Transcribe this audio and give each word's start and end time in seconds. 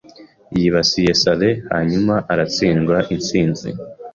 yibasiye 0.57 1.11
salle 1.21 1.49
hanyuma 1.71 2.13
aratsindwa 2.31 2.97
Intsinzi 3.13 3.69